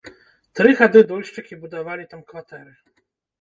[0.59, 2.73] Тры гады дольшчыкі будавалі там кватэры.